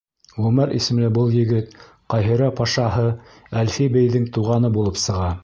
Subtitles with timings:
[0.43, 1.75] Ғүмәр исемле был егет
[2.15, 3.05] Ҡаһирә пашаһы
[3.63, 5.31] Әлфи бейҙең туғаны булып сыға.